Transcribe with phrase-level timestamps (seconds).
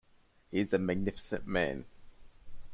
[0.49, 1.85] He's a magnificent man.